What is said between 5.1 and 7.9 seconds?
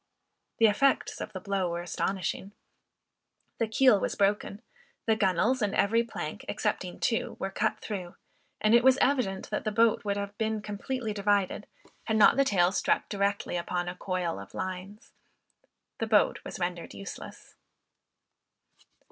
gunwales, and every plank, excepting two, were cut